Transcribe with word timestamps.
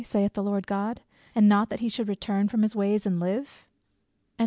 saith 0.03 0.33
the 0.33 0.41
Lord 0.41 0.65
God; 0.65 1.01
and 1.35 1.47
not 1.47 1.69
that 1.69 1.79
he 1.79 1.87
should 1.87 2.07
return 2.09 2.47
from 2.47 2.63
his 2.63 2.75
ways, 2.75 3.05
and 3.05 3.19
live?" 3.19 3.67